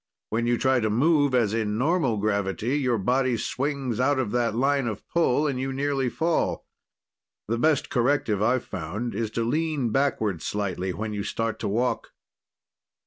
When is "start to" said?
11.21-11.67